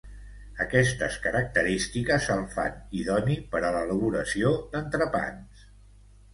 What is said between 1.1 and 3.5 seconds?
característiques el fan idoni